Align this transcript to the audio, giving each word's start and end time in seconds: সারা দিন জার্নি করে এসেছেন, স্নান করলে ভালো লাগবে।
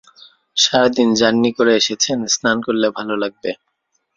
সারা 0.57 0.89
দিন 0.97 1.09
জার্নি 1.19 1.51
করে 1.57 1.71
এসেছেন, 1.75 2.17
স্নান 2.33 2.57
করলে 2.67 2.87
ভালো 2.97 3.13
লাগবে। 3.23 3.51